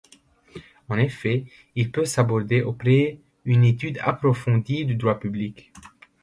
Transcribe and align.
En 0.89 0.97
effet, 0.97 1.45
il 1.75 1.91
peut 1.91 2.05
s'aborder 2.05 2.63
après 2.67 3.19
une 3.45 3.63
étude 3.63 3.99
approfondie 4.01 4.83
du 4.83 4.95
droit 4.95 5.19
public. 5.19 5.71